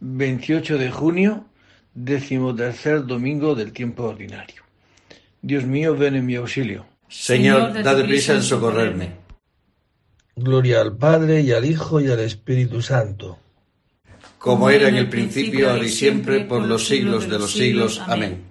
28 0.00 0.78
de 0.78 0.90
junio, 0.90 1.46
decimotercer 1.94 3.06
domingo 3.06 3.54
del 3.54 3.72
tiempo 3.72 4.04
ordinario. 4.04 4.62
Dios 5.42 5.64
mío, 5.64 5.96
ven 5.96 6.16
en 6.16 6.26
mi 6.26 6.36
auxilio. 6.36 6.86
Señor, 7.08 7.82
date 7.82 8.04
prisa 8.04 8.34
en 8.34 8.42
socorrerme. 8.42 9.12
Gloria 10.36 10.80
al 10.80 10.96
Padre 10.96 11.40
y 11.40 11.52
al 11.52 11.64
Hijo 11.64 12.00
y 12.00 12.08
al 12.08 12.20
Espíritu 12.20 12.82
Santo. 12.82 13.38
Como 14.38 14.70
era 14.70 14.88
en 14.88 14.96
el 14.96 15.08
principio, 15.08 15.70
ahora 15.70 15.84
y 15.84 15.88
siempre, 15.88 16.44
por 16.44 16.62
los 16.64 16.86
siglos 16.86 17.28
de 17.28 17.38
los 17.38 17.52
siglos. 17.52 18.00
Amén. 18.06 18.44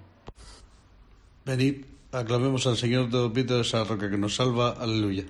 Venid, 1.46 1.84
aclamemos 2.12 2.66
al 2.66 2.76
Señor, 2.76 3.08
de 3.08 3.28
vídeos 3.28 3.74
a 3.74 3.78
la 3.78 3.84
roca 3.84 4.10
que 4.10 4.18
nos 4.18 4.36
salva. 4.36 4.72
Aleluya. 4.72 5.24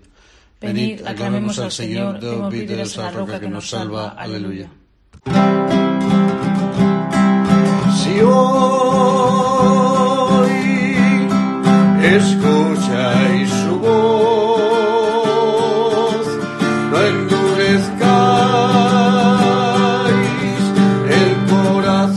Venid, 0.60 1.06
aclamemos 1.06 1.60
al 1.60 1.70
Señor, 1.70 2.18
demos 2.18 2.52
vídeos 2.52 2.98
a 2.98 3.02
la 3.02 3.10
roca 3.12 3.38
que 3.38 3.48
nos 3.48 3.70
salva. 3.70 4.08
Aleluya. 4.10 4.68
Si 8.18 8.24
hoy 8.24 9.28
escucháis 12.02 13.48
su 13.48 13.78
voz, 13.78 15.06
no 16.90 16.98
endurezcáis 17.10 18.02
el 21.20 21.30
corazón. 21.52 22.09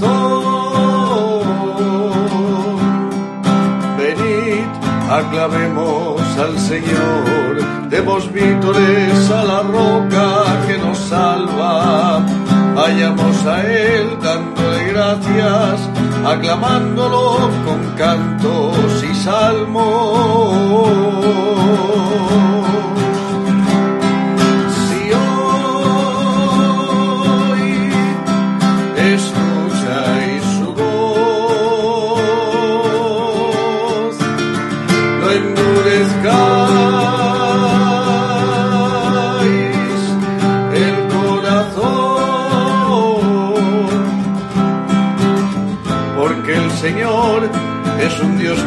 Venid, 3.99 4.65
aclamemos 5.11 6.19
al 6.39 6.57
Señor, 6.57 7.53
demos 7.91 8.31
vítores 8.33 9.29
a 9.29 9.43
la 9.43 9.61
roca 9.61 10.45
que 10.65 10.79
nos 10.79 10.97
salva. 10.97 12.25
Vayamos 12.73 13.45
a 13.45 13.61
Él 13.61 14.17
dándole 14.23 14.80
gracias, 14.91 15.89
aclamándolo 16.25 17.49
con 17.65 17.95
cantos 17.97 19.03
y 19.03 19.15
salmos. 19.15 20.71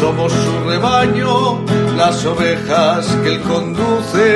Somos 0.00 0.30
su 0.32 0.68
rebaño, 0.68 1.60
las 1.96 2.24
ovejas 2.26 3.06
que 3.22 3.28
Él 3.28 3.40
conduce. 3.40 4.28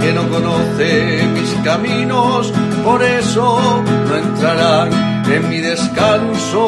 que 0.00 0.12
no 0.12 0.28
conoce 0.28 1.26
mis 1.34 1.50
caminos, 1.64 2.52
por 2.84 3.02
eso 3.02 3.82
no 4.08 4.16
entrarán 4.16 5.24
en 5.30 5.48
mi 5.48 5.60
descanso. 5.60 6.66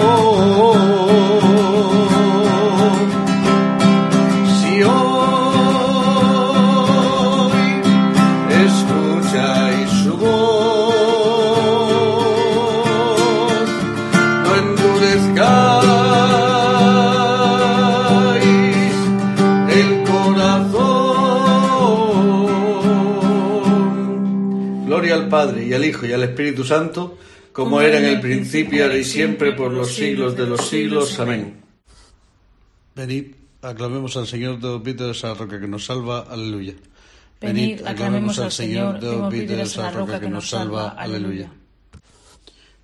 Gloria 24.99 25.15
al 25.15 25.29
Padre 25.29 25.65
y 25.65 25.73
al 25.73 25.85
Hijo 25.85 26.07
y 26.07 26.13
al 26.13 26.25
Espíritu 26.25 26.65
Santo, 26.65 27.19
como 27.53 27.81
era 27.81 28.01
en 28.01 28.05
el 28.05 28.21
principio, 28.21 28.83
ahora 28.83 28.97
y 28.97 29.05
siempre, 29.05 29.53
por 29.53 29.73
los 29.73 29.95
siglos 29.95 30.37
de 30.37 30.45
los 30.45 30.67
siglos. 30.67 31.21
Amén. 31.21 31.61
Venid, 32.97 33.27
aclamemos 33.63 34.17
al 34.17 34.27
Señor, 34.27 34.59
demos 34.59 34.83
vídeos 34.83 35.25
a 35.25 35.29
la 35.29 35.35
roca 35.35 35.61
que 35.61 35.69
nos 35.69 35.85
salva. 35.85 36.23
Aleluya. 36.23 36.75
Venid, 37.41 37.87
aclamemos 37.87 38.41
al 38.41 38.51
Señor, 38.51 38.99
demos 38.99 39.33
vídeos 39.33 39.79
a 39.79 39.83
la 39.83 39.91
roca 39.93 40.19
que 40.19 40.29
nos 40.29 40.51
salva. 40.51 40.89
Aleluya. 40.89 41.53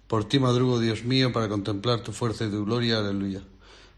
Por 0.06 0.28
ti 0.28 0.38
madrugo, 0.38 0.78
Dios 0.78 1.02
mío, 1.02 1.32
para 1.32 1.48
contemplar 1.48 2.02
tu 2.02 2.12
fuerza 2.12 2.44
y 2.44 2.50
tu 2.50 2.64
gloria. 2.64 3.00
Aleluya. 3.00 3.40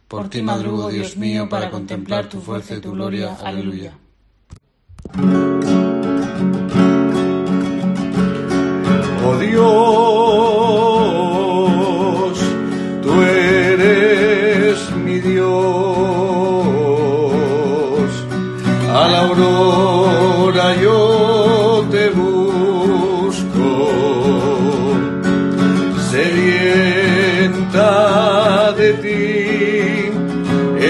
Por 0.08 0.30
ti 0.30 0.40
madrugo, 0.40 0.88
Dios 0.88 1.18
mío, 1.18 1.50
para 1.50 1.70
contemplar 1.70 2.30
tu 2.30 2.40
fuerza 2.40 2.76
y 2.76 2.80
tu 2.80 2.92
gloria. 2.92 3.34
Aleluya. 3.34 3.92
Oh 9.28 9.36
Dios, 9.38 9.66
tú 13.02 13.10
eres 13.22 14.78
mi 15.04 15.18
Dios. 15.18 15.46
A 19.00 19.02
la 19.12 19.18
aurora 19.26 20.66
yo 20.76 21.00
te 21.90 22.04
busco, 22.10 23.68
sedienta 26.12 27.92
de 28.80 28.90
ti 29.04 29.24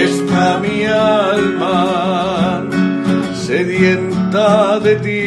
está 0.05 0.59
mi 0.59 0.77
alma, 0.85 2.63
sedienta 3.33 4.79
de 4.79 4.95
ti 4.97 5.26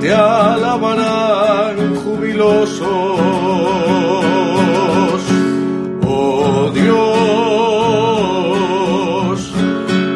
te 0.00 0.12
alabarán 0.12 1.94
jubilosos. 1.96 2.80
Oh 6.06 6.70
Dios, 6.72 7.00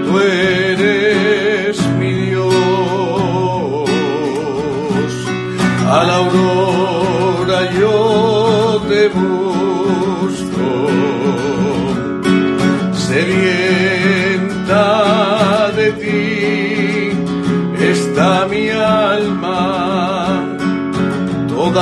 tú 0.07 0.19
eres 0.21 1.87
mi 1.99 2.13
Dios. 2.13 2.55
A 5.91 6.05
la 6.05 6.17
aurora 6.17 7.59
yo 7.79 8.81
te. 8.89 9.44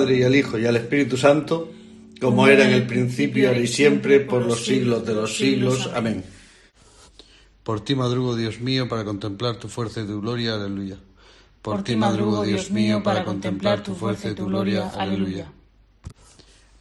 Padre 0.00 0.16
y 0.16 0.22
al 0.22 0.34
Hijo 0.34 0.58
y 0.58 0.64
al 0.64 0.76
Espíritu 0.76 1.18
Santo, 1.18 1.70
como 2.22 2.48
era 2.48 2.64
en 2.64 2.72
el 2.72 2.86
principio, 2.86 3.48
ahora 3.48 3.60
y 3.60 3.66
siempre, 3.66 4.20
por 4.20 4.46
los 4.46 4.64
siglos 4.64 5.04
de 5.04 5.12
los 5.12 5.36
siglos. 5.36 5.90
Amén. 5.94 6.24
Por 7.62 7.82
ti 7.82 7.94
madrugo, 7.94 8.34
Dios 8.34 8.60
mío, 8.60 8.88
para 8.88 9.04
contemplar 9.04 9.56
tu 9.56 9.68
fuerza 9.68 10.00
y 10.00 10.06
tu 10.06 10.22
gloria. 10.22 10.54
Aleluya. 10.54 10.96
Por 11.60 11.84
ti 11.84 11.96
madrugo, 11.96 12.44
Dios 12.44 12.70
mío, 12.70 13.02
para 13.02 13.26
contemplar 13.26 13.82
tu 13.82 13.94
fuerza 13.94 14.30
y 14.30 14.34
tu 14.34 14.46
gloria. 14.46 14.88
Aleluya. 14.88 15.52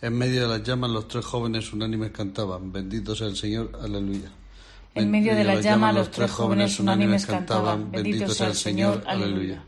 En 0.01 0.18
medio 0.18 0.44
de 0.44 0.48
las 0.48 0.63
llamas 0.63 0.92
los 0.92 1.10
tres 1.10 1.25
jóvenes 1.25 1.74
unánimes 1.74 2.12
cantaban, 2.12 2.71
bendito 2.71 3.13
sea 3.18 3.27
el 3.27 3.36
Señor, 3.36 3.77
aleluya. 3.81 4.31
En 4.95 5.12
medio 5.12 5.36
de 5.36 5.44
las 5.44 5.62
llamas 5.62 5.94
los 5.94 6.10
tres 6.10 6.31
jóvenes 6.31 6.80
unánimes 6.80 7.25
cantaban, 7.25 7.92
bendito 7.92 8.33
sea 8.33 8.48
el 8.48 8.56
Señor, 8.56 9.04
aleluya. 9.06 9.62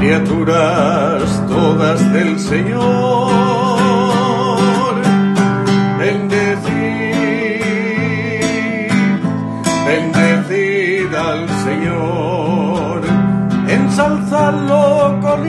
Criaturas 0.00 1.46
todas 1.46 2.00
del 2.14 2.40
Señor, 2.40 2.80
bendecid, 5.98 7.60
bendecid 9.84 11.14
al 11.14 11.46
Señor, 11.66 13.02
ensalzadlo 13.68 15.18
con 15.20 15.46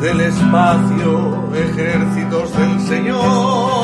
del 0.00 0.20
espacio, 0.20 1.52
ejércitos 1.54 2.56
del 2.56 2.80
Señor, 2.80 3.77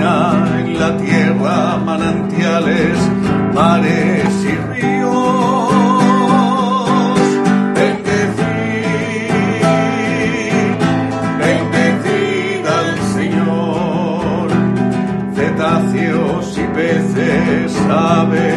en 0.00 0.78
la 0.78 0.96
tierra, 0.96 1.76
manantiales, 1.76 2.98
mares 3.54 4.44
y 4.44 4.56
ríos. 4.72 5.72
Bendecid, 7.74 9.30
bendecid 11.38 12.66
al 12.66 12.90
Señor, 13.14 14.48
cetáceos 15.34 16.58
y 16.58 16.66
peces, 16.74 17.76
aves 17.88 18.53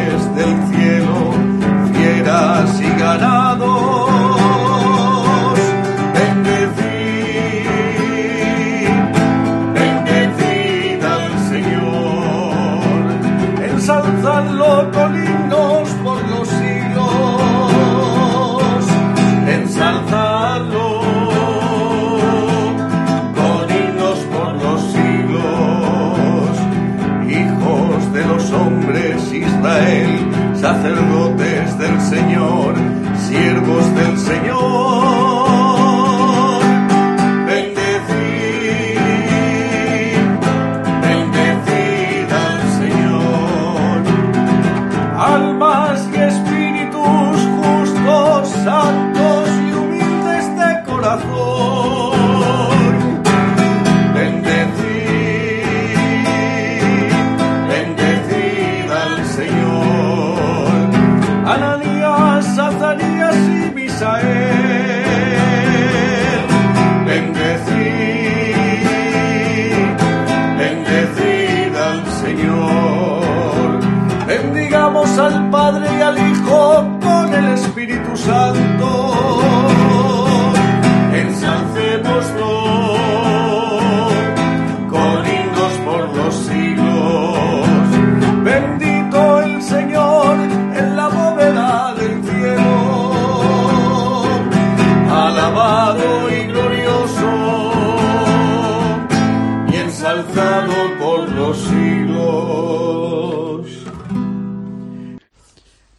Señor. 72.58 74.26
Bendigamos 74.26 75.18
al 75.18 75.50
Padre 75.50 75.86
y 75.98 76.02
al 76.02 76.18
Hijo 76.18 76.98
con 77.00 77.34
el 77.34 77.52
Espíritu 77.54 78.16
Santo. 78.16 80.07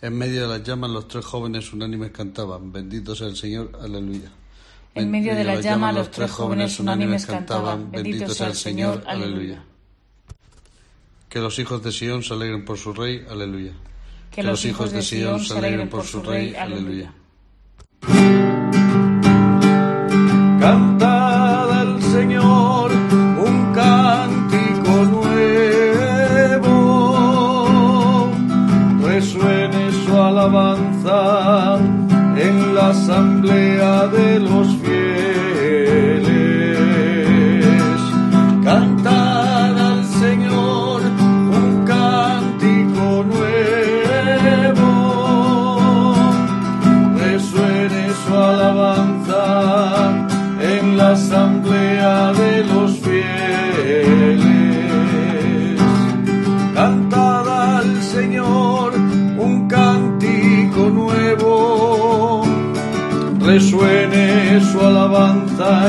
En 0.10 0.18
medio 0.18 0.42
de 0.42 0.48
las 0.48 0.64
llamas 0.64 0.90
los 0.90 1.08
tres 1.08 1.24
jóvenes 1.24 1.72
unánimes 1.72 2.10
cantaban, 2.10 2.72
bendito 2.72 3.16
sea 3.16 3.28
el 3.28 3.36
Señor, 3.36 3.70
aleluya. 3.80 4.32
En 4.96 5.12
medio 5.12 5.36
de 5.36 5.44
la 5.44 5.62
llama 5.62 5.92
los 5.92 6.10
tres 6.10 6.32
jóvenes 6.32 6.80
unánimes 6.80 7.28
cantaban, 7.28 7.92
bendito 7.92 8.34
sea 8.34 8.48
el 8.48 8.56
Señor, 8.56 9.04
aleluya. 9.06 9.64
Que 11.30 11.38
los 11.38 11.60
hijos 11.60 11.84
de 11.84 11.92
Sión 11.92 12.24
se 12.24 12.34
alegren 12.34 12.66
por 12.66 12.80
su 12.80 12.92
rey, 12.92 13.24
aleluya. 13.30 13.74
Que 14.32 14.42
los 14.42 14.66
hijos 14.66 14.92
de 14.92 15.04
Sión 15.04 15.42
se 15.42 15.56
alegren 15.56 15.88
por 15.88 16.04
su 16.04 16.24
rey, 16.24 16.56
aleluya. 16.56 17.14
Cantad 20.60 21.19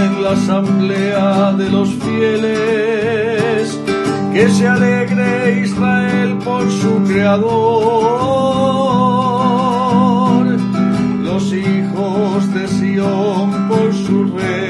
en 0.05 0.23
la 0.23 0.33
asamblea 0.33 1.53
de 1.53 1.71
los 1.71 1.89
fieles. 2.05 3.79
Que 4.33 4.49
se 4.49 4.69
alegre 4.69 5.63
Israel 5.65 6.39
por 6.45 6.71
su 6.71 7.03
Creador 7.09 8.61
los 11.31 11.53
hijos 11.53 12.55
de 12.55 12.69
Sión 12.69 13.69
por 13.69 13.93
su 13.93 14.25
rey. 14.37 14.61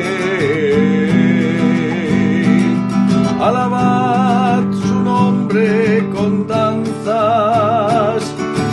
Alabad 3.41 4.63
su 4.83 5.01
nombre 5.01 6.07
con 6.15 6.47
danzas, 6.47 8.23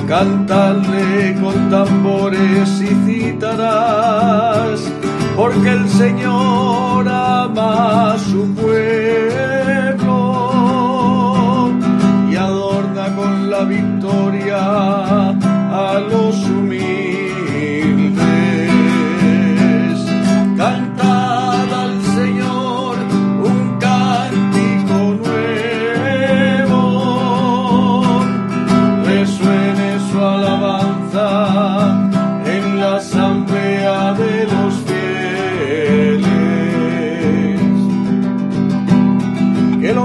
cantadle 0.08 0.97
porque 5.48 5.70
el 5.70 5.90
Señor 5.90 7.08
ama 7.08 8.14
a 8.14 8.18
su 8.20 8.54
pueblo 8.54 8.67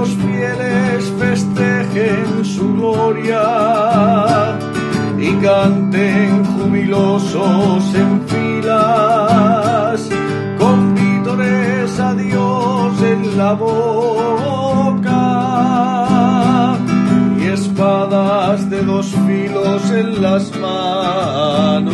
los 0.03 0.15
fieles 0.15 1.13
festejen 1.17 2.43
su 2.43 2.75
gloria 2.75 4.57
y 5.17 5.31
canten 5.35 6.43
jubilosos 6.43 7.95
en 7.95 8.21
filas, 8.27 10.09
con 10.59 10.93
vítores 10.93 11.97
a 12.01 12.13
Dios 12.15 13.01
en 13.01 13.37
la 13.37 13.53
boca 13.53 15.21
y 17.39 17.43
espadas 17.47 18.69
de 18.69 18.81
dos 18.83 19.07
filos 19.25 19.89
en 19.89 20.21
las 20.21 20.51
manos 20.59 21.93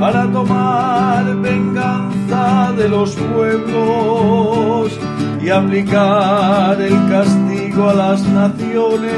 para 0.00 0.26
tomar 0.32 1.36
venganza 1.36 2.72
de 2.78 2.88
los 2.88 3.10
pueblos 3.10 4.98
y 5.42 5.50
aplicar 5.50 6.80
el 6.80 6.96
castigo 7.08 7.90
a 7.90 7.94
las 7.94 8.22
naciones, 8.22 9.12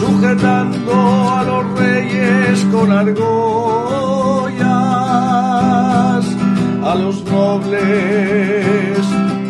sujetando 0.00 1.30
a 1.30 1.44
los 1.44 1.78
reyes 1.78 2.66
con 2.72 2.90
argollas, 2.90 4.66
a 6.84 6.94
los 6.94 7.22
nobles 7.24 8.96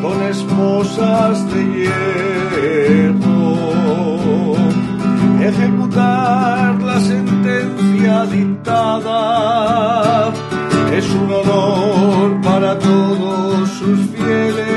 con 0.02 0.20
esposas 0.22 1.48
de 1.52 1.64
hierro 1.74 3.36
ejecutar 5.48 6.82
la 6.82 7.00
sentencia 7.00 8.26
dictada 8.26 10.32
es 10.92 11.08
un 11.10 11.32
honor 11.32 12.40
para 12.42 12.78
todos 12.78 13.68
sus 13.68 13.98
fieles. 14.10 14.75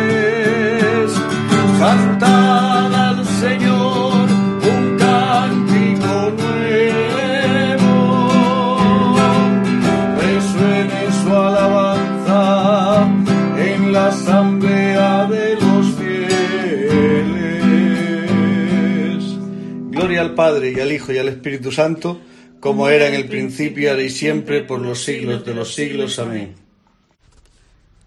Padre 20.40 20.72
y 20.72 20.80
al 20.80 20.90
Hijo 20.90 21.12
y 21.12 21.18
al 21.18 21.28
Espíritu 21.28 21.70
Santo, 21.70 22.22
como 22.62 22.88
era 22.88 23.08
en 23.08 23.14
el 23.14 23.28
principio, 23.28 23.90
ahora 23.90 24.04
y 24.04 24.10
siempre, 24.10 24.64
por 24.64 24.80
los 24.80 25.04
siglos 25.04 25.44
de 25.44 25.54
los 25.54 25.76
siglos. 25.76 26.18
Amén. 26.18 26.56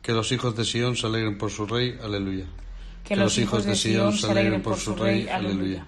Que 0.01 0.13
los 0.13 0.33
hijos 0.33 0.57
de 0.57 0.65
Sión 0.65 0.97
se 0.97 1.07
alegren 1.09 1.37
por 1.37 1.51
su 1.51 1.67
rey, 1.67 1.99
aleluya. 2.03 2.47
Que 3.05 3.17
los 3.17 3.37
hijos 3.37 3.67
de 3.67 3.77
Sión 3.77 4.17
se 4.17 4.31
alegren 4.31 4.63
por 4.63 4.79
su 4.79 4.95
rey, 4.95 5.29
aleluya. 5.29 5.87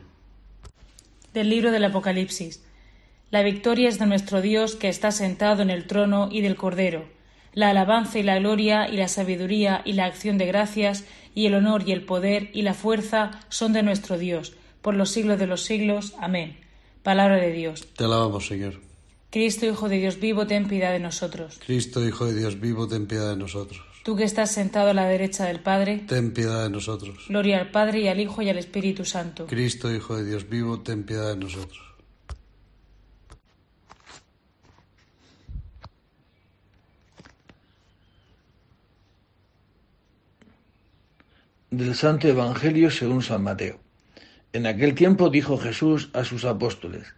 Del 1.33 1.49
libro 1.49 1.73
del 1.73 1.87
Apocalipsis. 1.87 2.63
La 3.31 3.43
victoria 3.43 3.89
es 3.89 3.99
de 3.99 4.05
nuestro 4.05 4.43
Dios 4.43 4.77
que 4.77 4.91
está 4.91 5.13
sentado 5.13 5.63
en 5.63 5.71
el 5.71 5.87
trono 5.87 6.29
y 6.31 6.43
del 6.43 6.57
Cordero. 6.57 7.07
La 7.55 7.71
alabanza 7.71 8.19
y 8.19 8.23
la 8.23 8.39
gloria 8.39 8.87
y 8.87 8.99
la 8.99 9.09
sabiduría 9.09 9.81
y 9.87 9.95
la 9.95 10.05
acción 10.05 10.37
de 10.37 10.45
gracias 10.45 11.07
y 11.35 11.47
el 11.47 11.55
honor 11.55 11.85
y 11.87 11.93
el 11.93 12.05
poder 12.05 12.51
y 12.53 12.61
la 12.61 12.75
fuerza 12.75 13.31
son 13.49 13.73
de 13.73 13.83
nuestro 13.83 14.19
Dios, 14.19 14.53
por 14.85 14.95
los 14.95 15.11
siglos 15.11 15.39
de 15.39 15.47
los 15.47 15.63
siglos. 15.65 16.13
Amén. 16.21 16.59
Palabra 17.03 17.37
de 17.37 17.51
Dios. 17.53 17.89
Te 17.97 18.05
alabamos, 18.05 18.47
Señor. 18.47 18.75
Cristo, 19.31 19.65
Hijo 19.65 19.89
de 19.89 19.97
Dios 19.97 20.21
vivo, 20.21 20.47
ten 20.47 20.69
piedad 20.69 20.93
de 20.93 21.01
nosotros. 21.01 21.59
Cristo, 21.65 22.07
Hijo 22.07 22.27
de 22.27 22.35
Dios 22.35 22.61
vivo, 22.61 22.87
ten 22.87 23.07
piedad 23.07 23.31
de 23.31 23.37
nosotros. 23.37 23.81
Tú 24.05 24.15
que 24.15 24.25
estás 24.25 24.53
sentado 24.53 24.91
a 24.91 24.95
la 24.95 25.07
derecha 25.07 25.47
del 25.47 25.61
Padre, 25.61 26.05
ten 26.07 26.35
piedad 26.35 26.65
de 26.65 26.69
nosotros. 26.69 27.25
Gloria 27.29 27.61
al 27.61 27.71
Padre 27.71 28.01
y 28.01 28.09
al 28.09 28.21
Hijo 28.21 28.43
y 28.43 28.51
al 28.51 28.59
Espíritu 28.59 29.07
Santo. 29.07 29.47
Cristo, 29.47 29.91
Hijo 29.91 30.17
de 30.17 30.27
Dios 30.27 30.51
vivo, 30.51 30.79
ten 30.81 31.05
piedad 31.05 31.31
de 31.31 31.37
nosotros. 31.39 31.81
Del 41.71 41.95
Santo 41.95 42.29
Evangelio 42.29 42.91
según 42.91 43.23
San 43.23 43.43
Mateo. 43.43 43.84
En 44.55 44.67
aquel 44.67 44.95
tiempo 44.95 45.31
dijo 45.31 45.59
Jesús 45.59 46.11
a 46.13 46.23
sus 46.23 46.45
apóstoles, 46.45 47.17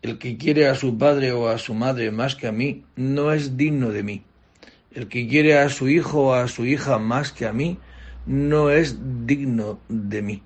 El 0.00 0.18
que 0.18 0.38
quiere 0.38 0.68
a 0.68 0.74
su 0.74 0.96
padre 0.96 1.30
o 1.30 1.48
a 1.48 1.58
su 1.58 1.74
madre 1.74 2.10
más 2.10 2.34
que 2.34 2.46
a 2.46 2.52
mí, 2.52 2.86
no 2.96 3.30
es 3.30 3.58
digno 3.58 3.90
de 3.90 4.02
mí. 4.02 4.24
El 4.90 5.06
que 5.08 5.28
quiere 5.28 5.58
a 5.58 5.68
su 5.68 5.90
hijo 5.90 6.28
o 6.28 6.32
a 6.32 6.48
su 6.48 6.64
hija 6.64 6.98
más 6.98 7.30
que 7.30 7.44
a 7.44 7.52
mí, 7.52 7.78
no 8.24 8.70
es 8.70 8.96
digno 9.26 9.80
de 9.90 10.22
mí. 10.22 10.42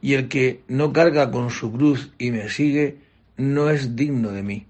Y 0.00 0.14
el 0.14 0.28
que 0.28 0.62
no 0.68 0.90
carga 0.90 1.30
con 1.30 1.50
su 1.50 1.70
cruz 1.70 2.10
y 2.16 2.30
me 2.30 2.48
sigue, 2.48 2.96
no 3.36 3.68
es 3.68 3.94
digno 3.94 4.30
de 4.30 4.42
mí. 4.42 4.66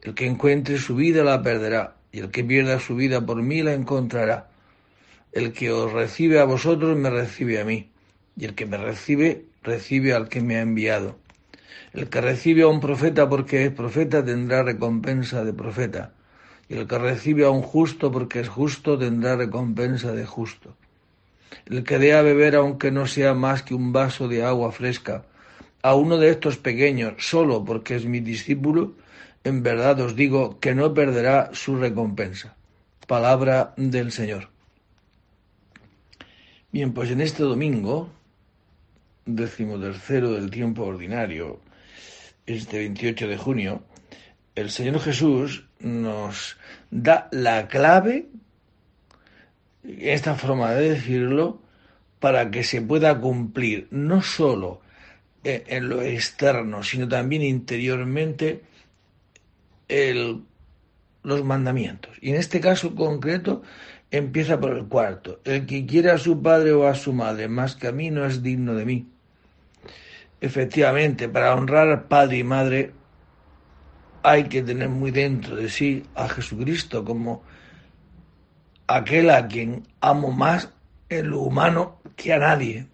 El 0.00 0.14
que 0.14 0.26
encuentre 0.26 0.78
su 0.78 0.94
vida 0.94 1.24
la 1.24 1.42
perderá, 1.42 1.96
y 2.12 2.20
el 2.20 2.30
que 2.30 2.44
pierda 2.44 2.78
su 2.78 2.94
vida 2.94 3.26
por 3.26 3.42
mí 3.42 3.64
la 3.64 3.74
encontrará. 3.74 4.48
El 5.32 5.52
que 5.52 5.72
os 5.72 5.92
recibe 5.92 6.38
a 6.38 6.44
vosotros 6.44 6.96
me 6.96 7.10
recibe 7.10 7.60
a 7.60 7.64
mí, 7.64 7.90
y 8.38 8.44
el 8.44 8.54
que 8.54 8.66
me 8.66 8.76
recibe 8.76 9.44
recibe 9.62 10.14
al 10.14 10.28
que 10.28 10.40
me 10.40 10.56
ha 10.56 10.60
enviado. 10.60 11.16
El 11.92 12.08
que 12.08 12.20
recibe 12.20 12.62
a 12.62 12.68
un 12.68 12.80
profeta 12.80 13.28
porque 13.28 13.64
es 13.64 13.72
profeta 13.72 14.24
tendrá 14.24 14.62
recompensa 14.62 15.44
de 15.44 15.52
profeta, 15.52 16.12
y 16.68 16.74
el 16.74 16.86
que 16.86 16.98
recibe 16.98 17.44
a 17.44 17.50
un 17.50 17.62
justo 17.62 18.12
porque 18.12 18.40
es 18.40 18.48
justo 18.48 18.98
tendrá 18.98 19.36
recompensa 19.36 20.12
de 20.12 20.24
justo. 20.24 20.76
El 21.66 21.82
que 21.82 21.98
dé 21.98 22.14
a 22.14 22.22
beber 22.22 22.56
aunque 22.56 22.90
no 22.90 23.06
sea 23.06 23.34
más 23.34 23.62
que 23.62 23.74
un 23.74 23.92
vaso 23.92 24.28
de 24.28 24.44
agua 24.44 24.70
fresca, 24.70 25.24
a 25.82 25.94
uno 25.94 26.18
de 26.18 26.30
estos 26.30 26.56
pequeños, 26.58 27.14
solo 27.18 27.64
porque 27.64 27.96
es 27.96 28.04
mi 28.04 28.20
discípulo, 28.20 28.94
en 29.44 29.62
verdad 29.62 30.00
os 30.00 30.14
digo 30.14 30.60
que 30.60 30.74
no 30.74 30.94
perderá 30.94 31.50
su 31.52 31.76
recompensa. 31.76 32.56
Palabra 33.06 33.72
del 33.76 34.12
Señor. 34.12 34.50
Bien, 36.70 36.92
pues 36.92 37.10
en 37.10 37.22
este 37.22 37.42
domingo, 37.42 38.10
decimotercero 39.28 40.32
del 40.32 40.50
tiempo 40.50 40.84
ordinario, 40.84 41.60
este 42.46 42.78
28 42.78 43.28
de 43.28 43.36
junio, 43.36 43.82
el 44.54 44.70
Señor 44.70 45.00
Jesús 45.00 45.66
nos 45.80 46.56
da 46.90 47.28
la 47.30 47.68
clave, 47.68 48.28
esta 49.84 50.34
forma 50.34 50.72
de 50.72 50.90
decirlo, 50.90 51.62
para 52.18 52.50
que 52.50 52.64
se 52.64 52.82
pueda 52.82 53.20
cumplir 53.20 53.86
no 53.90 54.22
sólo 54.22 54.80
en 55.44 55.88
lo 55.88 56.02
externo, 56.02 56.82
sino 56.82 57.06
también 57.06 57.42
interiormente 57.42 58.62
el, 59.86 60.42
los 61.22 61.44
mandamientos. 61.44 62.16
Y 62.20 62.30
en 62.30 62.36
este 62.36 62.60
caso 62.60 62.94
concreto, 62.94 63.62
Empieza 64.10 64.58
por 64.58 64.72
el 64.72 64.86
cuarto. 64.86 65.40
El 65.44 65.66
que 65.66 65.84
quiere 65.84 66.10
a 66.10 66.18
su 66.18 66.40
padre 66.40 66.72
o 66.72 66.86
a 66.86 66.94
su 66.94 67.12
madre 67.12 67.48
más 67.48 67.76
que 67.76 67.88
a 67.88 67.92
mí 67.92 68.10
no 68.10 68.24
es 68.24 68.42
digno 68.42 68.74
de 68.74 68.86
mí. 68.86 69.06
Efectivamente, 70.40 71.28
para 71.28 71.54
honrar 71.54 71.88
al 71.88 72.04
padre 72.04 72.38
y 72.38 72.44
madre 72.44 72.92
hay 74.22 74.44
que 74.44 74.62
tener 74.62 74.88
muy 74.88 75.10
dentro 75.10 75.56
de 75.56 75.68
sí 75.68 76.04
a 76.14 76.28
Jesucristo 76.28 77.04
como 77.04 77.42
aquel 78.86 79.30
a 79.30 79.46
quien 79.48 79.86
amo 80.00 80.30
más 80.30 80.70
en 81.08 81.30
lo 81.30 81.40
humano 81.40 82.00
que 82.16 82.32
a 82.32 82.38
nadie. 82.38 82.86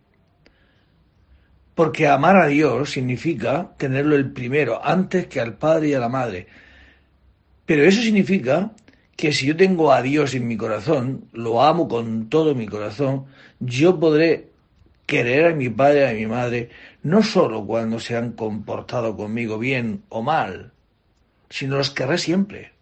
Porque 1.74 2.07
amar 2.07 2.37
a 2.37 2.46
Dios 2.46 2.90
significa 2.90 3.72
tenerlo 3.78 4.14
el 4.16 4.33
primero, 4.33 4.85
antes 4.85 5.26
que 5.26 5.40
al 5.40 5.54
padre 5.54 5.88
y 5.88 5.94
a 5.94 5.98
la 5.98 6.09
madre. 6.09 6.46
Pero 7.66 7.83
eso 7.83 8.00
significa 8.00 8.72
que 9.16 9.33
si 9.33 9.46
yo 9.46 9.57
tengo 9.57 9.92
a 9.92 10.02
Dios 10.02 10.35
en 10.35 10.46
mi 10.46 10.57
corazón, 10.57 11.28
lo 11.33 11.62
amo 11.62 11.88
con 11.88 12.28
todo 12.28 12.54
mi 12.54 12.66
corazón, 12.66 13.26
yo 13.61 13.98
podré 13.98 14.50
querer 15.07 15.46
a 15.46 15.54
mi 15.54 15.68
padre 15.68 16.00
y 16.00 16.11
a 16.11 16.14
mi 16.14 16.26
madre 16.26 16.70
no 17.05 17.23
solo 17.23 17.67
cuando 17.67 18.01
se 18.01 18.17
han 18.17 18.33
comportado 18.33 19.14
conmigo 19.14 19.59
bien 19.59 20.05
o 20.09 20.23
mal, 20.23 20.73
sino 21.51 21.77
los 21.77 21.90
querré 21.90 22.17
siempre. 22.17 22.73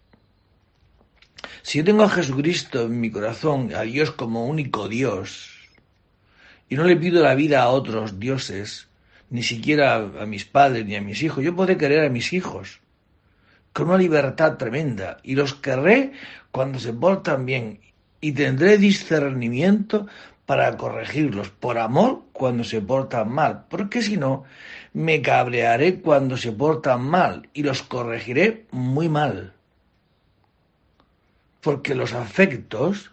Si 1.63 1.79
yo 1.79 1.85
tengo 1.85 2.05
a 2.05 2.09
Jesucristo 2.09 2.83
en 2.83 3.01
mi 3.01 3.11
corazón, 3.11 3.75
a 3.75 3.83
Dios 3.83 4.13
como 4.13 4.47
único 4.47 4.89
Dios, 4.89 5.51
y 6.69 6.77
no 6.77 6.85
le 6.85 6.97
pido 6.97 7.21
la 7.21 7.35
vida 7.35 7.63
a 7.63 7.71
otros 7.71 8.21
dioses, 8.21 8.89
ni 9.29 9.43
siquiera 9.43 9.97
a 9.97 10.25
mis 10.25 10.45
padres 10.45 10.87
ni 10.87 10.95
a 10.95 11.03
mis 11.03 11.21
hijos, 11.23 11.45
yo 11.45 11.57
podré 11.57 11.77
querer 11.77 12.07
a 12.07 12.09
mis 12.09 12.33
hijos 12.33 12.81
con 13.73 13.89
una 13.89 13.99
libertad 13.99 14.57
tremenda 14.57 15.19
y 15.25 15.35
los 15.35 15.55
querré 15.55 16.13
cuando 16.53 16.79
se 16.79 16.93
portan 16.93 17.45
bien 17.45 17.81
y 18.21 18.33
tendré 18.33 18.79
discernimiento 18.79 20.07
para 20.47 20.77
corregirlos 20.77 21.51
por 21.51 21.79
amor 21.79 22.25
cuando 22.33 22.65
se 22.65 22.81
portan 22.81 23.31
mal, 23.31 23.65
porque 23.69 24.03
si 24.03 24.17
no, 24.17 24.45
me 24.93 25.23
cabrearé 25.23 26.01
cuando 26.01 26.37
se 26.37 26.53
portan 26.53 27.03
mal 27.03 27.49
y 27.53 27.63
los 27.63 27.83
corregiré 27.83 28.67
muy 28.71 29.09
mal. 29.09 29.55
Porque 31.61 31.95
los 31.95 32.13
afectos 32.13 33.13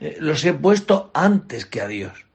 eh, 0.00 0.16
los 0.20 0.44
he 0.44 0.52
puesto 0.52 1.10
antes 1.14 1.64
que 1.64 1.80
a 1.80 1.88
Dios. 1.88 2.26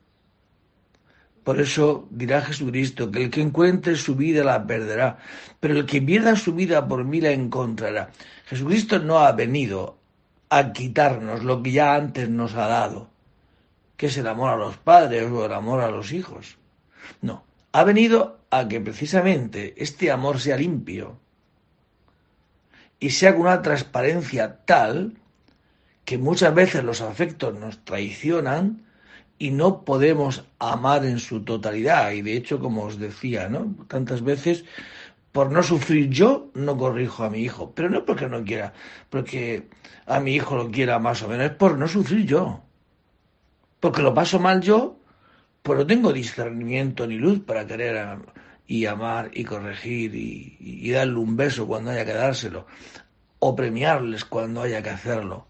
Por 1.43 1.59
eso 1.59 2.07
dirá 2.11 2.41
Jesucristo 2.41 3.11
que 3.11 3.23
el 3.23 3.29
que 3.31 3.41
encuentre 3.41 3.95
su 3.95 4.15
vida 4.15 4.43
la 4.43 4.65
perderá, 4.65 5.17
pero 5.59 5.75
el 5.75 5.85
que 5.85 6.01
pierda 6.01 6.35
su 6.35 6.53
vida 6.53 6.87
por 6.87 7.03
mí 7.03 7.19
la 7.19 7.31
encontrará. 7.31 8.11
Jesucristo 8.45 8.99
no 8.99 9.19
ha 9.19 9.31
venido 9.31 9.97
a 10.49 10.71
quitarnos 10.71 11.43
lo 11.43 11.63
que 11.63 11.71
ya 11.71 11.95
antes 11.95 12.29
nos 12.29 12.53
ha 12.55 12.67
dado, 12.67 13.09
que 14.01 14.07
es 14.07 14.17
el 14.17 14.25
amor 14.25 14.49
a 14.49 14.55
los 14.55 14.77
padres 14.77 15.29
o 15.29 15.45
el 15.45 15.53
amor 15.53 15.79
a 15.79 15.91
los 15.91 16.11
hijos. 16.11 16.57
No, 17.21 17.43
ha 17.71 17.83
venido 17.83 18.39
a 18.49 18.67
que 18.67 18.81
precisamente 18.81 19.75
este 19.77 20.09
amor 20.09 20.39
sea 20.39 20.57
limpio 20.57 21.19
y 22.99 23.11
sea 23.11 23.33
con 23.33 23.41
una 23.41 23.61
transparencia 23.61 24.65
tal 24.65 25.19
que 26.03 26.17
muchas 26.17 26.51
veces 26.55 26.83
los 26.83 27.01
afectos 27.01 27.53
nos 27.59 27.85
traicionan 27.85 28.87
y 29.37 29.51
no 29.51 29.85
podemos 29.85 30.45
amar 30.57 31.05
en 31.05 31.19
su 31.19 31.43
totalidad. 31.43 32.09
Y 32.13 32.23
de 32.23 32.35
hecho, 32.35 32.59
como 32.59 32.85
os 32.85 32.97
decía, 32.97 33.49
¿no? 33.49 33.75
Tantas 33.87 34.23
veces, 34.23 34.65
por 35.31 35.51
no 35.51 35.61
sufrir 35.61 36.09
yo, 36.09 36.49
no 36.55 36.75
corrijo 36.75 37.23
a 37.23 37.29
mi 37.29 37.41
hijo. 37.41 37.71
Pero 37.75 37.87
no 37.87 38.03
porque 38.03 38.27
no 38.27 38.43
quiera, 38.43 38.73
porque 39.11 39.69
a 40.07 40.19
mi 40.19 40.33
hijo 40.33 40.55
lo 40.55 40.71
quiera 40.71 40.97
más 40.97 41.21
o 41.21 41.27
menos, 41.27 41.51
es 41.51 41.55
por 41.55 41.77
no 41.77 41.87
sufrir 41.87 42.25
yo. 42.25 42.63
Porque 43.81 44.01
lo 44.01 44.13
paso 44.13 44.39
mal 44.39 44.61
yo, 44.61 44.97
pues 45.63 45.79
no 45.79 45.85
tengo 45.85 46.13
discernimiento 46.13 47.05
ni 47.05 47.17
luz 47.17 47.41
para 47.41 47.67
querer 47.67 48.19
y 48.67 48.85
amar 48.85 49.31
y 49.33 49.43
corregir 49.43 50.15
y, 50.15 50.55
y 50.59 50.91
darle 50.91 51.15
un 51.15 51.35
beso 51.35 51.67
cuando 51.67 51.91
haya 51.91 52.05
que 52.05 52.13
dárselo. 52.13 52.67
O 53.39 53.55
premiarles 53.55 54.23
cuando 54.23 54.61
haya 54.61 54.81
que 54.81 54.91
hacerlo. 54.91 55.47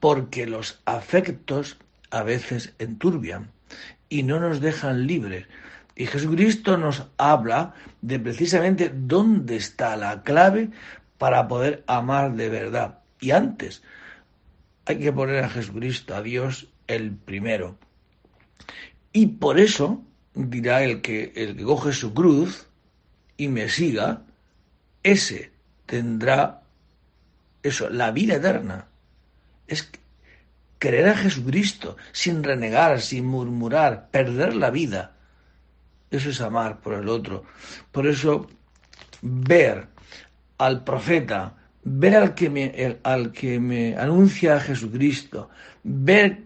Porque 0.00 0.46
los 0.46 0.82
afectos 0.84 1.78
a 2.10 2.22
veces 2.24 2.74
enturbian 2.78 3.50
y 4.08 4.24
no 4.24 4.40
nos 4.40 4.60
dejan 4.60 5.06
libres. 5.06 5.46
Y 5.96 6.06
Jesucristo 6.06 6.76
nos 6.76 7.06
habla 7.18 7.74
de 8.02 8.18
precisamente 8.18 8.90
dónde 8.92 9.56
está 9.56 9.96
la 9.96 10.22
clave 10.22 10.70
para 11.18 11.46
poder 11.46 11.84
amar 11.86 12.34
de 12.34 12.48
verdad. 12.48 12.98
Y 13.20 13.30
antes 13.30 13.82
hay 14.86 14.98
que 14.98 15.12
poner 15.12 15.44
a 15.44 15.48
Jesucristo, 15.48 16.14
a 16.14 16.22
Dios, 16.22 16.68
el 16.86 17.12
primero. 17.12 17.78
Y 19.12 19.26
por 19.26 19.58
eso 19.58 20.02
dirá 20.34 20.82
el 20.82 21.00
que, 21.00 21.32
el 21.36 21.56
que 21.56 21.64
coge 21.64 21.92
su 21.92 22.12
cruz 22.12 22.66
y 23.36 23.48
me 23.48 23.68
siga, 23.68 24.22
ese 25.02 25.52
tendrá 25.86 26.62
eso, 27.62 27.88
la 27.90 28.10
vida 28.10 28.36
eterna. 28.36 28.86
Es 29.66 29.90
querer 30.78 31.08
a 31.08 31.16
Jesucristo 31.16 31.96
sin 32.12 32.42
renegar, 32.44 33.00
sin 33.00 33.24
murmurar, 33.26 34.08
perder 34.10 34.54
la 34.54 34.70
vida. 34.70 35.16
Eso 36.10 36.30
es 36.30 36.40
amar 36.40 36.80
por 36.80 36.94
el 36.94 37.08
otro. 37.08 37.44
Por 37.90 38.06
eso, 38.06 38.48
ver 39.22 39.88
al 40.58 40.84
profeta, 40.84 41.54
ver 41.82 42.16
al 42.16 42.34
que 42.34 42.50
me, 42.50 42.98
al 43.02 43.32
que 43.32 43.58
me 43.58 43.96
anuncia 43.96 44.56
a 44.56 44.60
Jesucristo, 44.60 45.48
ver 45.82 46.44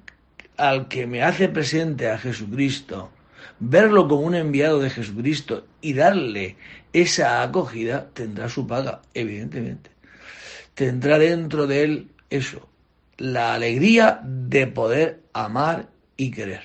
al 0.58 0.88
que 0.88 1.06
me 1.06 1.22
hace 1.22 1.48
presente 1.48 2.10
a 2.10 2.18
Jesucristo, 2.18 3.10
verlo 3.60 4.08
como 4.08 4.22
un 4.22 4.34
enviado 4.34 4.80
de 4.80 4.90
Jesucristo 4.90 5.66
y 5.80 5.94
darle 5.94 6.56
esa 6.92 7.42
acogida, 7.42 8.10
tendrá 8.12 8.48
su 8.48 8.66
paga, 8.66 9.02
evidentemente. 9.14 9.90
Tendrá 10.74 11.18
dentro 11.18 11.66
de 11.66 11.84
él 11.84 12.08
eso, 12.28 12.68
la 13.16 13.54
alegría 13.54 14.20
de 14.24 14.66
poder 14.66 15.22
amar 15.32 15.88
y 16.16 16.30
querer. 16.32 16.62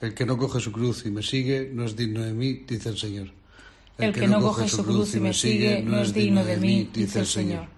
El 0.00 0.14
que 0.14 0.26
no 0.26 0.36
coge 0.36 0.60
su 0.60 0.72
cruz 0.72 1.06
y 1.06 1.10
me 1.10 1.22
sigue 1.22 1.70
no 1.72 1.84
es 1.84 1.96
digno 1.96 2.22
de 2.22 2.34
mí, 2.34 2.64
dice 2.66 2.90
el 2.90 2.98
Señor. 2.98 3.28
El, 3.98 4.12
que, 4.12 4.26
no 4.26 4.40
coge 4.40 4.68
su 4.68 4.84
cruz 4.84 5.14
y 5.14 5.20
me 5.20 5.32
sigue 5.32 5.82
no 5.82 6.00
es 6.00 6.12
digno 6.12 6.44
de 6.44 6.56
mí, 6.58 6.90
dice 6.92 7.20
el 7.20 7.26
Señor. 7.26 7.75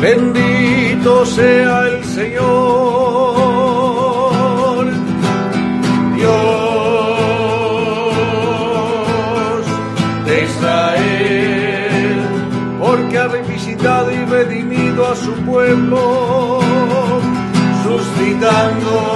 Bendito 0.00 1.24
sea 1.24 1.88
el 1.88 2.04
Señor, 2.04 2.44
Dios 6.14 6.36
de 10.26 10.44
Israel, 10.44 12.18
porque 12.78 13.18
ha 13.18 13.28
revisitado 13.28 14.12
y 14.12 14.24
redimido 14.26 15.06
a 15.08 15.16
su 15.16 15.32
pueblo, 15.46 16.60
suscitando 17.82 19.15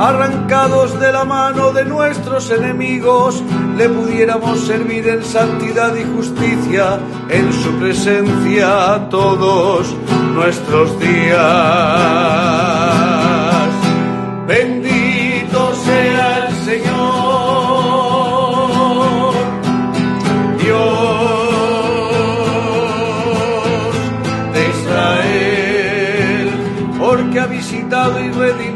arrancados 0.00 0.98
de 1.00 1.12
la 1.12 1.24
mano 1.24 1.72
de 1.72 1.84
nuestros 1.84 2.50
enemigos, 2.50 3.42
le 3.76 3.88
pudiéramos 3.88 4.60
servir 4.66 5.08
en 5.08 5.24
santidad 5.24 5.94
y 5.96 6.04
justicia 6.04 6.98
en 7.28 7.52
su 7.52 7.72
presencia 7.78 9.08
todos 9.10 9.94
nuestros 10.34 10.98
días. 11.00 11.36
Bendito 14.46 15.74
sea 15.74 16.46
el 16.46 16.54
Señor, 16.64 16.94
Dios 20.62 21.06
de 24.52 24.68
Israel, 24.68 26.50
porque 26.98 27.40
ha 27.40 27.46
visitado 27.46 28.20
y 28.20 28.30
redimido 28.30 28.75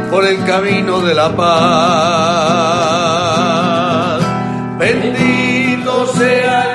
por 0.11 0.25
el 0.25 0.43
camino 0.43 0.99
de 0.99 1.15
la 1.15 1.33
paz. 1.35 1.51
Bendito 4.77 6.07
sea 6.07 6.70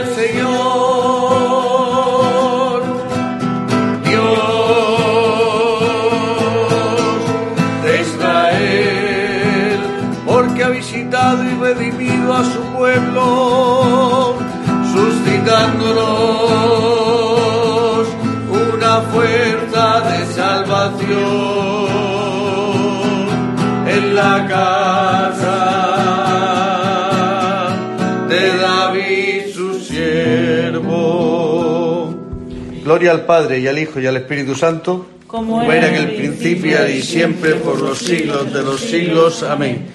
Gloria 32.97 33.13
al 33.13 33.27
Padre 33.27 33.59
y 33.61 33.67
al 33.67 33.79
Hijo 33.79 34.01
y 34.01 34.07
al 34.07 34.17
Espíritu 34.17 34.55
Santo, 34.55 35.07
Como 35.27 35.61
era 35.71 35.89
en 35.89 35.97
el 35.97 36.17
principio 36.17 36.89
y 36.89 37.03
siempre 37.03 37.57
por 37.57 37.79
los 37.79 37.99
siglos 37.99 38.51
de 38.51 38.63
los 38.63 38.81
siglos. 38.81 39.43
Amén. 39.43 39.87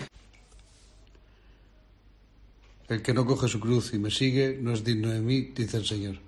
El 2.87 3.01
que 3.01 3.11
no 3.11 3.25
coge 3.25 3.47
su 3.47 3.59
cruz 3.59 3.91
y 3.95 3.97
me 3.97 4.11
sigue 4.11 4.59
no 4.61 4.71
es 4.71 4.83
digno 4.83 5.09
de 5.09 5.19
mí, 5.19 5.51
dice 5.55 5.77
el 5.77 5.85
Señor. 5.85 6.19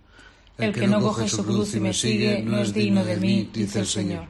El 0.57 0.73
que 0.73 0.88
no 0.88 0.99
coge 0.99 1.29
su 1.29 1.45
cruz 1.45 1.75
y 1.75 1.79
me 1.79 1.93
sigue 1.93 2.41
no 2.41 2.57
es 2.57 2.73
digno 2.73 3.05
de 3.05 3.17
mí, 3.17 3.51
dice 3.53 3.81
el 3.81 3.86
Señor. 3.86 4.25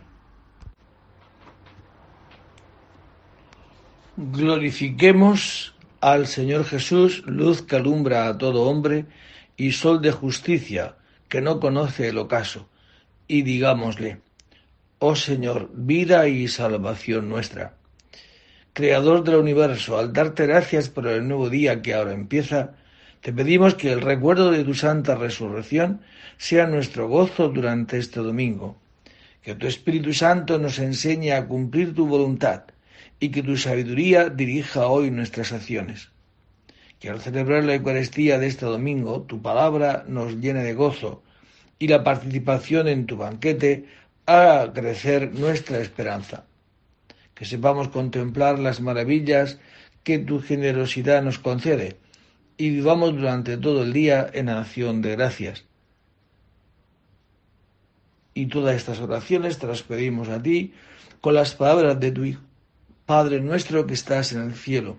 Glorifiquemos 4.18 5.76
al 6.02 6.28
Señor 6.28 6.66
Jesús, 6.66 7.24
luz 7.26 7.62
que 7.62 7.78
alumbra 7.78 8.28
a 8.28 8.38
todo 8.38 8.64
hombre 8.64 9.06
y 9.56 9.72
sol 9.72 10.02
de 10.02 10.12
justicia 10.12 10.98
que 11.34 11.42
no 11.42 11.60
conoce 11.60 12.10
el 12.10 12.20
ocaso, 12.20 12.70
y 13.28 13.42
digámosle, 13.42 14.22
oh 15.00 15.16
Señor, 15.16 15.72
vida 15.74 16.28
y 16.28 16.48
salvación 16.48 17.28
nuestra. 17.28 17.74
Creador 18.74 19.24
del 19.24 19.38
universo, 19.38 19.98
al 19.98 20.14
darte 20.14 20.46
gracias 20.46 20.90
por 20.90 21.08
el 21.08 21.28
nuevo 21.28 21.50
día 21.50 21.82
que 21.82 21.96
ahora 21.96 22.14
empieza, 22.14 22.76
te 23.22 23.34
pedimos 23.34 23.74
que 23.74 23.92
el 23.92 24.02
recuerdo 24.02 24.52
de 24.52 24.64
tu 24.64 24.76
santa 24.76 25.16
resurrección 25.16 26.02
sea 26.38 26.68
nuestro 26.68 27.08
gozo 27.08 27.50
durante 27.50 27.98
este 27.98 28.20
domingo, 28.20 28.78
que 29.42 29.56
tu 29.56 29.66
Espíritu 29.66 30.14
Santo 30.14 30.60
nos 30.60 30.78
enseñe 30.78 31.32
a 31.32 31.48
cumplir 31.48 31.96
tu 31.96 32.06
voluntad 32.06 32.66
y 33.20 33.30
que 33.30 33.42
tu 33.42 33.58
sabiduría 33.58 34.30
dirija 34.30 34.86
hoy 34.86 35.10
nuestras 35.10 35.52
acciones. 35.52 36.13
Que 37.04 37.10
al 37.10 37.20
celebrar 37.20 37.66
la 37.66 37.76
Eucaristía 37.76 38.40
de 38.40 38.48
este 38.48 38.66
domingo, 38.66 39.24
tu 39.24 39.42
palabra 39.42 40.06
nos 40.08 40.38
llene 40.38 40.64
de 40.64 40.74
gozo 40.74 41.22
y 41.78 41.90
la 41.90 42.02
participación 42.02 42.88
en 42.88 43.08
tu 43.08 43.18
banquete 43.18 43.90
haga 44.26 44.72
crecer 44.72 45.34
nuestra 45.34 45.80
esperanza. 45.80 46.46
Que 47.36 47.44
sepamos 47.44 47.90
contemplar 47.90 48.58
las 48.58 48.80
maravillas 48.80 49.60
que 50.06 50.18
tu 50.18 50.40
generosidad 50.40 51.22
nos 51.22 51.40
concede 51.40 51.98
y 52.56 52.70
vivamos 52.70 53.14
durante 53.18 53.58
todo 53.58 53.84
el 53.84 53.92
día 53.92 54.30
en 54.32 54.48
acción 54.48 55.02
de 55.02 55.18
gracias. 55.18 55.66
Y 58.34 58.46
todas 58.46 58.78
estas 58.78 59.02
oraciones 59.02 59.60
te 59.60 59.68
las 59.68 59.84
pedimos 59.84 60.30
a 60.30 60.42
ti 60.42 60.74
con 61.20 61.34
las 61.34 61.54
palabras 61.54 62.00
de 62.00 62.12
tu 62.14 62.24
Hijo. 62.24 62.44
Padre 63.06 63.42
nuestro 63.42 63.86
que 63.86 63.94
estás 63.94 64.32
en 64.32 64.44
el 64.44 64.56
cielo, 64.56 64.96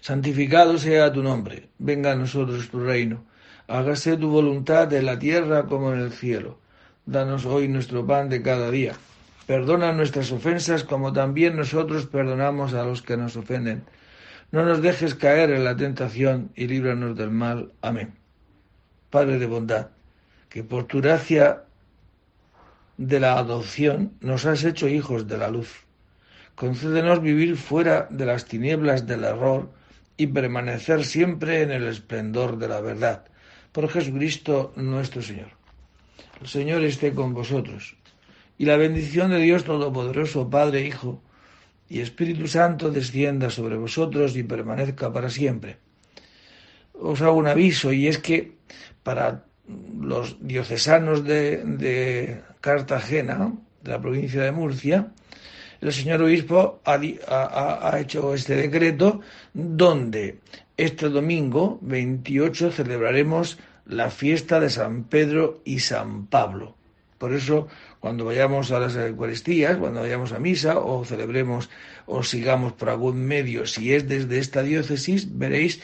santificado 0.00 0.78
sea 0.78 1.12
tu 1.12 1.22
nombre, 1.22 1.68
venga 1.78 2.12
a 2.12 2.16
nosotros 2.16 2.68
tu 2.68 2.80
reino, 2.80 3.24
hágase 3.68 4.16
tu 4.16 4.30
voluntad 4.30 4.92
en 4.92 5.06
la 5.06 5.18
tierra 5.18 5.66
como 5.66 5.92
en 5.92 6.00
el 6.00 6.12
cielo. 6.12 6.58
Danos 7.06 7.44
hoy 7.44 7.68
nuestro 7.68 8.06
pan 8.06 8.28
de 8.28 8.42
cada 8.42 8.70
día. 8.70 8.94
Perdona 9.46 9.92
nuestras 9.92 10.30
ofensas 10.32 10.84
como 10.84 11.12
también 11.12 11.56
nosotros 11.56 12.06
perdonamos 12.06 12.74
a 12.74 12.84
los 12.84 13.02
que 13.02 13.16
nos 13.16 13.36
ofenden. 13.36 13.84
No 14.52 14.64
nos 14.64 14.82
dejes 14.82 15.14
caer 15.14 15.50
en 15.50 15.64
la 15.64 15.76
tentación 15.76 16.50
y 16.54 16.66
líbranos 16.66 17.16
del 17.16 17.30
mal. 17.30 17.72
Amén. 17.82 18.14
Padre 19.10 19.38
de 19.38 19.46
bondad, 19.46 19.88
que 20.48 20.62
por 20.62 20.84
tu 20.84 21.00
gracia 21.00 21.64
de 22.96 23.18
la 23.18 23.38
adopción 23.38 24.12
nos 24.20 24.46
has 24.46 24.62
hecho 24.62 24.88
hijos 24.88 25.26
de 25.26 25.38
la 25.38 25.48
luz. 25.48 25.84
Concédenos 26.54 27.22
vivir 27.22 27.56
fuera 27.56 28.06
de 28.10 28.26
las 28.26 28.44
tinieblas 28.44 29.06
del 29.06 29.24
error 29.24 29.70
y 30.20 30.26
permanecer 30.26 31.06
siempre 31.06 31.62
en 31.62 31.70
el 31.70 31.88
esplendor 31.88 32.58
de 32.58 32.68
la 32.68 32.82
verdad. 32.82 33.24
Por 33.72 33.88
Jesucristo 33.88 34.74
nuestro 34.76 35.22
Señor. 35.22 35.48
El 36.42 36.46
Señor 36.46 36.84
esté 36.84 37.14
con 37.14 37.32
vosotros. 37.32 37.96
Y 38.58 38.66
la 38.66 38.76
bendición 38.76 39.30
de 39.30 39.38
Dios 39.38 39.64
Todopoderoso, 39.64 40.50
Padre, 40.50 40.86
Hijo 40.86 41.22
y 41.88 42.00
Espíritu 42.00 42.48
Santo, 42.48 42.90
descienda 42.90 43.48
sobre 43.48 43.76
vosotros 43.76 44.36
y 44.36 44.42
permanezca 44.42 45.10
para 45.10 45.30
siempre. 45.30 45.78
Os 46.92 47.22
hago 47.22 47.38
un 47.38 47.48
aviso 47.48 47.90
y 47.90 48.06
es 48.06 48.18
que 48.18 48.58
para 49.02 49.46
los 49.98 50.36
diocesanos 50.46 51.24
de, 51.24 52.42
Cartagena, 52.60 53.54
de 53.82 53.90
la 53.90 54.02
provincia 54.02 54.42
de 54.42 54.52
Murcia, 54.52 55.14
el 55.80 55.92
señor 55.92 56.22
obispo 56.22 56.80
ha, 56.84 57.98
hecho 57.98 58.34
este 58.34 58.54
decreto 58.54 59.20
donde 59.54 60.38
este 60.76 61.08
domingo 61.08 61.78
28 61.82 62.70
celebraremos 62.72 63.58
la 63.86 64.10
fiesta 64.10 64.60
de 64.60 64.70
San 64.70 65.04
Pedro 65.04 65.60
y 65.64 65.80
San 65.80 66.26
Pablo. 66.26 66.76
Por 67.18 67.34
eso, 67.34 67.68
cuando 67.98 68.24
vayamos 68.24 68.72
a 68.72 68.80
las 68.80 68.96
Eucaristías, 68.96 69.76
cuando 69.76 70.00
vayamos 70.00 70.32
a 70.32 70.38
misa 70.38 70.78
o 70.78 71.04
celebremos 71.04 71.68
o 72.06 72.22
sigamos 72.22 72.72
por 72.72 72.88
algún 72.88 73.26
medio, 73.26 73.66
si 73.66 73.92
es 73.92 74.08
desde 74.08 74.38
esta 74.38 74.62
diócesis, 74.62 75.36
veréis 75.36 75.82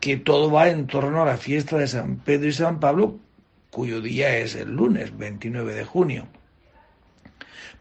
que 0.00 0.16
todo 0.16 0.50
va 0.50 0.68
en 0.68 0.86
torno 0.86 1.22
a 1.22 1.26
la 1.26 1.36
fiesta 1.38 1.78
de 1.78 1.88
San 1.88 2.18
Pedro 2.18 2.48
y 2.48 2.52
San 2.52 2.78
Pablo, 2.78 3.18
cuyo 3.70 4.00
día 4.00 4.38
es 4.38 4.54
el 4.54 4.70
lunes 4.70 5.16
29 5.16 5.74
de 5.74 5.84
junio. 5.84 6.28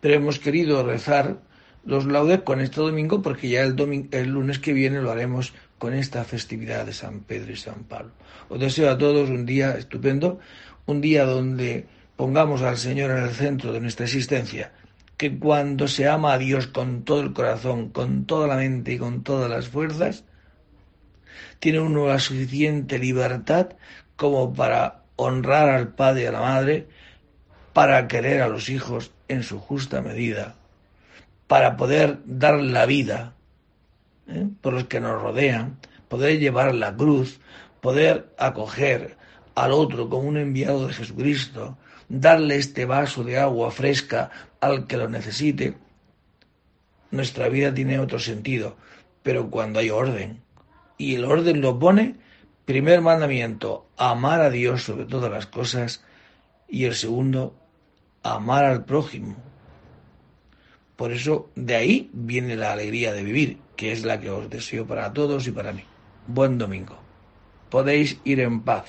Pero 0.02 0.16
hemos 0.16 0.40
querido 0.40 0.84
rezar 0.84 1.45
los 1.86 2.06
laudes 2.06 2.42
con 2.42 2.60
este 2.62 2.82
domingo 2.82 3.22
porque 3.22 3.50
ya 3.50 3.62
el, 3.62 3.76
el 4.12 4.30
lunes 4.30 4.60
que 4.60 4.74
viene 4.74 5.02
lo 5.02 5.12
haremos 5.12 5.54
con 5.78 5.94
esta 5.94 6.24
festividad 6.24 6.86
de 6.86 6.94
San 6.94 7.22
Pedro 7.22 7.52
y 7.52 7.58
San 7.58 7.84
Pablo. 7.84 8.12
Os 8.50 8.60
deseo 8.60 8.90
a 8.90 8.98
todos 8.98 9.30
un 9.30 9.46
día 9.46 9.78
estupendo, 9.78 10.40
un 10.86 11.02
día 11.02 11.26
donde 11.26 11.86
pongamos 12.16 12.62
al 12.62 12.78
Señor 12.78 13.12
en 13.12 13.24
el 13.24 13.32
centro 13.32 13.72
de 13.72 13.82
nuestra 13.82 14.06
existencia, 14.06 14.72
que 15.18 15.38
cuando 15.38 15.88
se 15.88 16.08
ama 16.08 16.34
a 16.34 16.38
Dios 16.38 16.68
con 16.68 17.04
todo 17.04 17.22
el 17.22 17.34
corazón, 17.34 17.90
con 17.90 18.26
toda 18.26 18.48
la 18.48 18.58
mente 18.58 18.94
y 18.94 18.98
con 18.98 19.24
todas 19.24 19.50
las 19.50 19.68
fuerzas, 19.68 20.24
tiene 21.60 21.80
uno 21.80 22.08
la 22.08 22.20
suficiente 22.20 23.00
libertad 23.00 23.70
como 24.16 24.54
para 24.54 25.04
honrar 25.16 25.70
al 25.70 25.94
padre 25.94 26.24
y 26.24 26.26
a 26.26 26.32
la 26.32 26.42
madre, 26.42 26.88
para 27.74 28.08
querer 28.08 28.42
a 28.42 28.48
los 28.48 28.70
hijos 28.70 29.12
en 29.28 29.44
su 29.44 29.60
justa 29.60 30.02
medida, 30.02 30.56
para 31.48 31.78
poder 31.78 32.20
dar 32.26 32.60
la 32.60 32.86
vida 32.86 33.36
¿eh? 34.28 34.48
por 34.62 34.74
los 34.74 34.86
que 34.86 35.00
nos 35.00 35.22
rodean, 35.22 35.78
poder 36.08 36.40
llevar 36.40 36.74
la 36.74 36.96
cruz, 36.96 37.40
poder 37.82 38.34
acoger 38.38 39.18
al 39.56 39.72
otro 39.72 40.10
como 40.10 40.28
un 40.28 40.38
enviado 40.38 40.88
de 40.88 40.94
Jesucristo, 40.94 41.78
darle 42.10 42.58
este 42.58 42.86
vaso 42.86 43.24
de 43.24 43.40
agua 43.40 43.72
fresca 43.72 44.32
al 44.60 44.88
que 44.88 44.98
lo 44.98 45.10
necesite, 45.10 45.78
nuestra 47.12 47.50
vida 47.50 47.74
tiene 47.74 48.00
otro 48.00 48.20
sentido, 48.20 48.76
pero 49.24 49.50
cuando 49.50 49.80
hay 49.80 49.90
orden, 49.90 50.42
y 50.98 51.16
el 51.16 51.26
orden 51.26 51.62
lo 51.62 51.78
pone 51.78 52.16
Primer 52.66 53.00
mandamiento, 53.02 53.86
amar 53.96 54.42
a 54.42 54.50
Dios 54.50 54.82
sobre 54.82 55.06
todas 55.06 55.32
las 55.32 55.46
cosas. 55.46 56.04
Y 56.68 56.86
el 56.86 56.96
segundo, 56.96 57.56
amar 58.24 58.66
al 58.66 58.86
prójimo. 58.86 59.36
Por 60.96 61.12
eso 61.12 61.50
de 61.56 61.76
ahí 61.76 62.10
viene 62.14 62.56
la 62.56 62.72
alegría 62.74 63.14
de 63.14 63.24
vivir, 63.24 63.58
que 63.76 63.92
es 63.92 64.06
la 64.06 64.20
que 64.20 64.30
os 64.30 64.50
deseo 64.50 64.86
para 64.86 65.12
todos 65.14 65.48
y 65.48 65.52
para 65.52 65.74
mí. 65.74 65.84
Buen 66.28 66.58
domingo. 66.58 66.98
Podéis 67.70 68.20
ir 68.24 68.40
en 68.40 68.62
paz. 68.62 68.86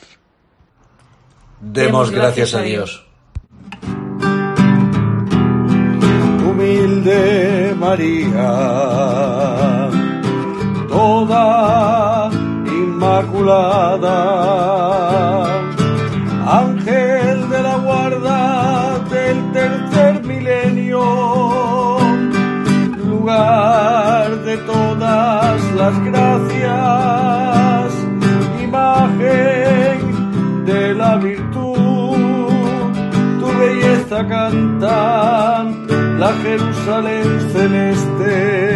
Demos 1.61 2.11
gracias 2.11 2.55
a 2.55 2.63
Dios. 2.63 3.05
Humilde 6.45 7.75
María, 7.79 8.51
toda 10.89 12.27
ángel 13.07 13.37
las 25.87 26.05
gracias, 26.05 27.93
imagen 28.61 29.99
de 30.65 30.95
la 30.95 31.17
virtud, 31.17 32.17
tu 33.41 33.47
belleza 33.61 34.27
cantan 34.27 35.87
la 36.19 36.33
Jerusalén 36.43 37.29
celeste 37.53 38.76